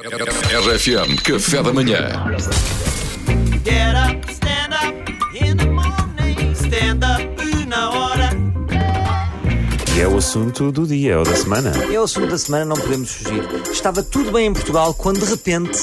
RFM 0.00 1.16
Café 1.24 1.60
da 1.60 1.72
Manhã. 1.72 1.98
Get 3.64 3.96
up, 3.96 4.32
stand 4.32 4.72
up 4.72 4.94
in 5.34 5.56
the 5.56 5.66
morning. 5.66 6.54
Stand 6.54 7.00
up 7.02 7.66
na 7.66 7.90
hora. 7.90 8.30
E 9.96 10.00
é 10.00 10.06
o 10.06 10.16
assunto 10.16 10.70
do 10.70 10.86
dia 10.86 11.18
ou 11.18 11.24
da 11.24 11.34
semana. 11.34 11.72
É 11.92 11.98
o 11.98 12.04
assunto 12.04 12.28
da 12.28 12.38
semana, 12.38 12.66
não 12.66 12.76
podemos 12.76 13.10
fugir. 13.10 13.42
Estava 13.72 14.00
tudo 14.00 14.30
bem 14.30 14.46
em 14.46 14.52
Portugal 14.52 14.94
quando, 14.94 15.18
de 15.18 15.26
repente, 15.26 15.76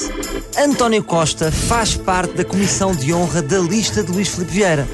António 0.58 1.04
Costa 1.04 1.52
faz 1.52 1.94
parte 1.94 2.32
da 2.32 2.44
comissão 2.44 2.94
de 2.94 3.12
honra 3.12 3.42
da 3.42 3.58
lista 3.58 4.02
de 4.02 4.10
Luís 4.10 4.28
Filipe 4.28 4.50
Vieira. 4.50 4.88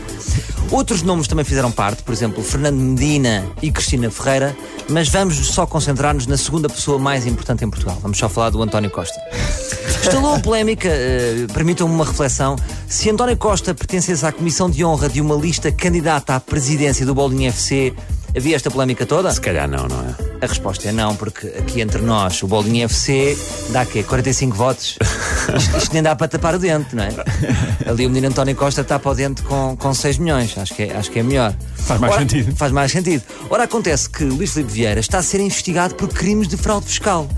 Outros 0.73 1.03
nomes 1.03 1.29
também 1.29 1.45
fizeram 1.45 1.71
parte, 1.71 2.03
por 2.03 2.15
exemplo, 2.15 2.43
Fernando 2.43 2.79
Medina 2.79 3.47
e 3.61 3.71
Cristina 3.71 4.11
Ferreira, 4.11 4.57
mas 4.89 5.07
vamos 5.07 5.37
só 5.37 5.67
concentrar-nos 5.67 6.27
na 6.27 6.39
segunda 6.39 6.67
pessoa 6.67 6.99
mais 6.99 7.27
importante 7.27 7.63
em 7.63 7.69
Portugal. 7.69 7.99
Vamos 8.01 8.17
só 8.17 8.27
falar 8.27 8.49
do 8.49 8.63
António 8.63 8.91
Costa. 8.91 9.21
Estalou 10.03 10.35
a 10.35 10.41
polémica, 10.41 10.89
eh, 10.89 11.47
permitam-me 11.53 11.95
uma 11.95 12.07
reflexão. 12.07 12.57
Se 12.89 13.11
António 13.11 13.37
Costa 13.37 13.75
pertencesse 13.75 14.25
à 14.25 14.33
comissão 14.33 14.71
de 14.71 14.83
honra 14.83 15.11
de 15.11 15.21
uma 15.21 15.35
lista 15.35 15.71
candidata 15.71 16.35
à 16.35 16.41
presidência 16.41 17.05
do 17.05 17.15
Bolinha 17.15 17.51
FC, 17.51 17.93
havia 18.35 18.57
esta 18.57 18.71
polémica 18.71 19.05
toda? 19.05 19.31
Se 19.31 19.43
calhar 19.43 19.69
não, 19.69 19.87
não 19.87 20.01
é? 20.01 20.45
A 20.45 20.47
resposta 20.47 20.89
é 20.89 20.93
não, 20.93 21.15
porque 21.15 21.49
aqui 21.49 21.83
entre 21.83 22.01
nós, 22.01 22.43
o 22.43 22.47
Bolinha 22.47 22.87
FC 22.87 23.37
dá 23.69 23.85
quê? 23.85 24.03
45 24.03 24.57
votos? 24.57 24.99
Isto, 25.57 25.77
isto 25.79 25.93
nem 25.93 26.03
dá 26.03 26.15
para 26.17 26.29
tapar 26.29 26.55
o 26.55 26.59
dente, 26.59 26.95
não 26.95 27.05
é? 27.05 27.11
Ali 27.87 28.07
o 28.07 28.09
menino 28.11 28.29
António 28.29 28.55
Costa 28.57 28.83
tapa 28.85 29.11
o 29.11 29.15
dente 29.15 29.43
com, 29.43 29.77
com 29.77 29.93
6 29.95 30.19
milhões. 30.19 30.57
Acho 30.57 30.75
que, 30.75 30.83
é, 30.85 30.97
acho 30.97 31.11
que 31.11 31.19
é 31.19 31.23
melhor. 31.23 31.55
Faz 31.77 32.01
mais 32.01 32.13
Ora, 32.13 32.21
sentido. 32.23 32.57
Faz 32.57 32.73
mais 32.73 32.93
sentido. 32.93 33.23
Ora, 33.51 33.65
acontece 33.65 34.09
que 34.09 34.25
Luís 34.25 34.53
Filipe 34.53 34.73
Vieira 34.73 35.01
está 35.01 35.19
a 35.19 35.23
ser 35.23 35.41
investigado 35.41 35.95
por 35.95 36.09
crimes 36.09 36.49
de 36.49 36.57
fraude 36.57 36.87
fiscal. 36.87 37.29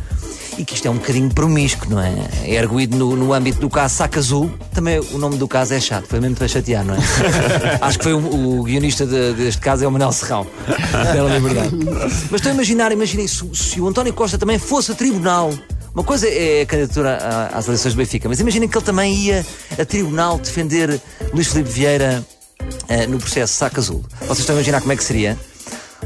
E 0.56 0.64
que 0.64 0.74
isto 0.74 0.86
é 0.86 0.90
um 0.90 0.94
bocadinho 0.94 1.28
promíscuo, 1.34 1.90
não 1.90 2.00
é? 2.00 2.14
É 2.44 2.58
arguído 2.60 2.96
no, 2.96 3.16
no 3.16 3.32
âmbito 3.32 3.58
do 3.58 3.68
caso 3.68 3.96
Saca 3.96 4.20
Azul. 4.20 4.48
Também 4.72 5.00
o 5.00 5.18
nome 5.18 5.36
do 5.36 5.48
caso 5.48 5.74
é 5.74 5.80
chato, 5.80 6.06
foi 6.06 6.20
mesmo 6.20 6.36
para 6.36 6.46
chatear, 6.46 6.84
não 6.84 6.94
é? 6.94 6.98
Acho 7.82 7.98
que 7.98 8.04
foi 8.04 8.14
o, 8.14 8.60
o 8.60 8.62
guionista 8.62 9.04
de- 9.04 9.32
deste 9.32 9.60
caso 9.60 9.82
é 9.84 9.88
o 9.88 9.90
Manel 9.90 10.12
Serrão. 10.12 10.46
Bela 11.12 11.28
liberdade. 11.34 11.70
Mas 12.30 12.34
estou 12.40 12.50
a 12.52 12.54
imaginar, 12.54 12.92
imaginem 12.92 13.26
se, 13.26 13.44
se 13.52 13.80
o 13.80 13.88
António 13.88 14.12
Costa 14.12 14.38
também 14.38 14.56
fosse 14.60 14.92
a 14.92 14.94
tribunal. 14.94 15.52
Uma 15.94 16.02
coisa 16.02 16.28
é 16.28 16.62
a 16.62 16.66
candidatura 16.66 17.16
às 17.54 17.68
eleições 17.68 17.94
do 17.94 17.98
Benfica, 17.98 18.28
mas 18.28 18.40
imaginem 18.40 18.68
que 18.68 18.76
ele 18.76 18.84
também 18.84 19.14
ia 19.14 19.46
a 19.78 19.84
tribunal 19.84 20.38
defender 20.38 21.00
Luís 21.32 21.46
Filipe 21.46 21.70
Vieira 21.70 22.26
eh, 22.88 23.06
no 23.06 23.18
processo 23.18 23.54
Saca 23.54 23.80
Azul. 23.80 24.04
Vocês 24.22 24.40
estão 24.40 24.56
a 24.56 24.58
imaginar 24.58 24.80
como 24.80 24.92
é 24.92 24.96
que 24.96 25.04
seria? 25.04 25.38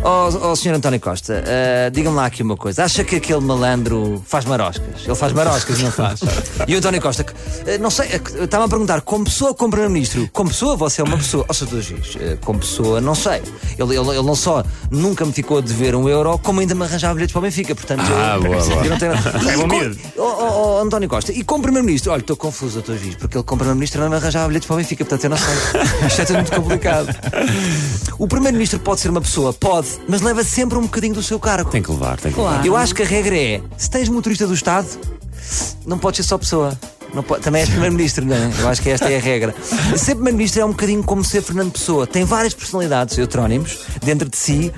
Ó 0.05 0.29
oh, 0.29 0.57
Sr. 0.57 0.75
António 0.75 1.01
Costa, 1.01 1.43
eh, 1.47 1.91
diga-me 1.91 2.17
lá 2.17 2.27
aqui 2.27 2.43
uma 2.43 2.57
coisa. 2.57 2.85
Acha 2.85 3.03
que 3.03 3.17
aquele 3.17 3.41
malandro 3.41 4.23
faz 4.27 4.45
maroscas? 4.45 5.03
Ele 5.05 5.15
faz 5.15 5.33
maroscas, 5.33 5.81
não 5.81 5.91
faz? 5.91 6.21
E 6.67 6.75
o 6.75 6.79
António 6.79 7.01
Costa, 7.03 7.27
eh, 7.67 7.79
não 7.79 7.91
sei, 7.91 8.07
eh, 8.13 8.45
estava 8.45 8.65
a 8.65 8.69
perguntar, 8.69 9.01
como 9.01 9.25
pessoa, 9.25 9.53
como 9.53 9.71
Primeiro-Ministro, 9.71 10.29
como 10.33 10.51
pessoa, 10.51 10.77
você 10.77 11.01
é 11.01 11.05
uma 11.05 11.17
pessoa. 11.17 11.45
Ó, 11.49 11.53
Sr. 11.53 11.81
Juiz, 11.83 12.17
eh, 12.21 12.39
como 12.45 12.61
pessoa, 12.61 13.01
não 13.01 13.15
sei. 13.15 13.43
Ele, 13.77 13.97
ele, 13.97 14.09
ele 14.11 14.23
não 14.23 14.35
só 14.37 14.65
nunca 14.91 15.25
me 15.25 15.33
ficou 15.33 15.59
a 15.59 15.61
dever 15.61 15.95
um 15.97 16.09
euro, 16.09 16.39
como 16.39 16.61
ainda 16.61 16.75
me 16.75 16.85
arranjava 16.85 17.15
bilhetes 17.15 17.33
para 17.33 17.41
o 17.41 17.43
Benfica. 17.43 17.75
Portanto, 17.75 18.03
Ah, 18.07 18.37
eu, 18.37 18.43
boa, 18.43 18.57
boa. 18.65 18.85
eu 18.85 18.91
não 18.91 18.99
tenho... 18.99 19.13
É 19.49 19.57
bom 19.57 19.67
miúdo. 19.67 19.99
Ó, 20.17 20.81
António 20.83 21.09
Costa, 21.09 21.33
e 21.33 21.43
como 21.43 21.63
Primeiro-Ministro? 21.63 22.13
Olha, 22.13 22.21
estou 22.21 22.37
confuso, 22.37 22.81
Dr. 22.81 22.95
Juiz, 22.95 23.15
porque 23.17 23.37
ele 23.37 23.45
como 23.45 23.59
Primeiro-Ministro 23.59 24.01
não 24.03 24.09
me 24.11 24.17
arranjava 24.17 24.47
bilhetes 24.47 24.67
para 24.67 24.75
o 24.75 24.77
Benfica, 24.77 25.05
portanto 25.05 25.25
eu 25.25 25.31
não 25.31 25.37
sei. 25.37 25.55
Isto 26.07 26.23
é 26.23 26.25
tudo 26.25 26.37
muito 26.37 26.53
complicado. 26.53 27.09
O 28.19 28.27
Primeiro-Ministro 28.29 28.79
pode 28.81 29.01
ser 29.01 29.11
uma 29.11 29.21
pessoa, 29.21 29.53
pode, 29.53 29.88
mas 30.09 30.21
leva 30.21 30.43
sempre 30.45 30.77
um 30.79 30.83
bocadinho 30.83 31.15
do 31.15 31.23
seu 31.23 31.39
cargo. 31.39 31.71
Tem 31.71 31.83
que 31.83 31.91
levar, 31.91 32.19
tem 32.19 32.33
que 32.33 32.39
levar. 32.39 32.65
Eu 32.65 32.77
acho 32.77 32.95
que 32.95 33.03
a 33.03 33.07
regra 33.07 33.37
é: 33.37 33.61
se 33.77 33.91
tens 33.91 34.09
motorista 34.09 34.47
do 34.47 34.55
Estado, 34.55 34.89
não 35.87 35.99
podes 35.99 36.19
ser 36.19 36.29
só 36.29 36.39
pessoa. 36.39 36.79
Não 37.15 37.23
pode- 37.23 37.43
também 37.43 37.63
és 37.63 37.71
Primeiro-Ministro, 37.71 38.27
não 38.27 38.37
é? 38.37 38.51
Eu 38.61 38.69
acho 38.69 38.83
que 38.83 38.91
esta 38.91 39.09
é 39.11 39.17
a 39.17 39.21
regra. 39.21 39.55
Ser 39.97 40.15
Primeiro-Ministro 40.15 40.61
é 40.61 40.65
um 40.67 40.71
bocadinho 40.73 41.03
como 41.03 41.25
ser 41.25 41.41
Fernando 41.41 41.73
Pessoa. 41.73 42.07
Tem 42.07 42.23
várias 42.23 42.53
personalidades, 42.53 43.17
heterónimos, 43.17 43.79
dentro 44.05 44.29
de 44.29 44.37
si, 44.37 44.71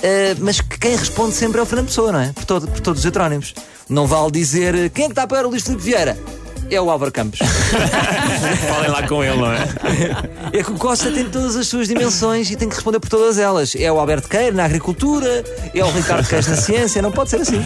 eh, 0.00 0.36
mas 0.38 0.60
que 0.60 0.78
quem 0.78 0.94
responde 0.94 1.34
sempre 1.34 1.58
é 1.58 1.62
o 1.62 1.66
Fernando 1.66 1.86
Pessoa, 1.88 2.12
não 2.12 2.20
é? 2.20 2.32
Por, 2.32 2.44
todo- 2.44 2.68
por 2.68 2.80
todos 2.80 3.00
os 3.00 3.06
heterónimos. 3.06 3.52
Não 3.88 4.06
vale 4.06 4.30
dizer 4.30 4.74
eh, 4.76 4.88
quem 4.90 5.06
é 5.06 5.08
que 5.08 5.12
está 5.12 5.26
para 5.26 5.44
o 5.44 5.50
Luís 5.50 5.64
Filipe 5.64 5.82
Vieira? 5.82 6.16
É 6.72 6.80
o 6.80 6.90
Álvaro 6.90 7.12
Campos. 7.12 7.38
Falem 8.66 8.90
lá 8.90 9.06
com 9.06 9.22
ele, 9.22 9.36
não 9.36 9.52
é? 9.52 9.68
É 10.54 10.62
que 10.62 10.70
o 10.72 10.78
Costa 10.78 11.10
tem 11.10 11.28
todas 11.28 11.54
as 11.54 11.68
suas 11.68 11.86
dimensões 11.86 12.50
e 12.50 12.56
tem 12.56 12.66
que 12.66 12.74
responder 12.74 12.98
por 12.98 13.10
todas 13.10 13.38
elas. 13.38 13.74
É 13.76 13.92
o 13.92 13.98
Alberto 13.98 14.26
Queiro 14.26 14.56
na 14.56 14.64
agricultura, 14.64 15.44
é 15.74 15.84
o 15.84 15.90
Ricardo 15.90 16.26
Queijo 16.26 16.48
na 16.48 16.56
ciência, 16.56 17.02
não 17.02 17.12
pode 17.12 17.28
ser 17.28 17.42
assim. 17.42 17.62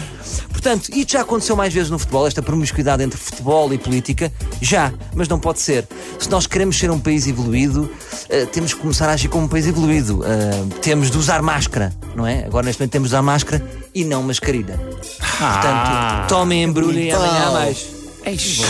Portanto, 0.51 0.89
isto 0.93 1.13
já 1.13 1.21
aconteceu 1.21 1.55
mais 1.55 1.73
vezes 1.73 1.89
no 1.89 1.97
futebol, 1.97 2.27
esta 2.27 2.41
promiscuidade 2.41 3.01
entre 3.01 3.17
futebol 3.17 3.73
e 3.73 3.77
política, 3.77 4.29
já, 4.61 4.91
mas 5.15 5.29
não 5.29 5.39
pode 5.39 5.61
ser. 5.61 5.87
Se 6.19 6.29
nós 6.29 6.45
queremos 6.45 6.77
ser 6.77 6.91
um 6.91 6.99
país 6.99 7.27
evoluído, 7.27 7.89
eh, 8.27 8.45
temos 8.47 8.73
que 8.73 8.81
começar 8.81 9.07
a 9.07 9.13
agir 9.13 9.29
como 9.29 9.45
um 9.45 9.47
país 9.47 9.65
evoluído. 9.67 10.21
Eh, 10.25 10.79
temos 10.81 11.09
de 11.09 11.17
usar 11.17 11.41
máscara, 11.41 11.93
não 12.13 12.27
é? 12.27 12.43
Agora 12.43 12.65
neste 12.65 12.81
momento 12.81 12.91
temos 12.91 13.07
de 13.07 13.15
usar 13.15 13.21
máscara 13.21 13.65
e 13.95 14.03
não 14.03 14.21
mascarida. 14.21 14.77
Portanto, 14.77 16.27
tomem, 16.27 16.63
embrulhem 16.63 17.07
e 17.07 17.11
amanhã 17.11 17.47
há 17.47 17.51
mais. 17.51 17.96
Eixo. 18.27 18.61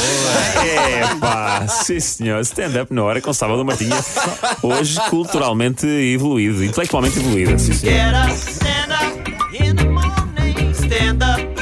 Epá, 1.16 1.68
sim 1.68 2.00
senhor. 2.00 2.40
Stand-up 2.42 2.94
na 2.94 3.04
hora 3.04 3.20
com 3.20 3.34
Sábado 3.34 3.66
Martinha. 3.66 3.98
Hoje 4.62 5.00
culturalmente 5.10 5.88
evoluído, 5.88 6.64
intelectualmente 6.64 7.18
evoluído. 7.18 7.58
Sim, 7.58 7.74
senhor. 7.74 7.96
Get 7.96 8.14
up, 8.14 8.32
stand 8.38 8.94
up 8.94 9.64
in 9.64 9.76
the 9.76 9.86
morning. 9.86 10.74
Stand 10.74 11.24
up. 11.24 11.57